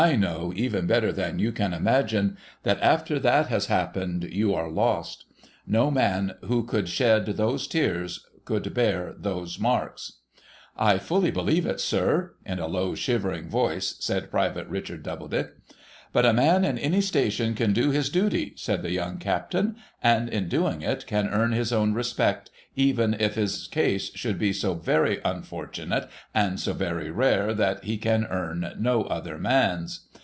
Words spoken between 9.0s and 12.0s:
those marks,'' I fully believe it,